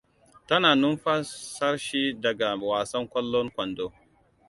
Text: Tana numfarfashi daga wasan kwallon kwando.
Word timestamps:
Tana 0.47 0.69
numfarfashi 0.79 2.03
daga 2.21 2.49
wasan 2.69 3.03
kwallon 3.11 3.47
kwando. 3.55 3.85